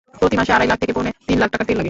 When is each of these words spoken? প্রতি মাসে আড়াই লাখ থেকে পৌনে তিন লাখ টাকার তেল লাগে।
প্রতি 0.19 0.35
মাসে 0.39 0.51
আড়াই 0.55 0.69
লাখ 0.71 0.77
থেকে 0.81 0.93
পৌনে 0.97 1.11
তিন 1.27 1.37
লাখ 1.41 1.47
টাকার 1.51 1.65
তেল 1.67 1.71
লাগে। 1.73 1.79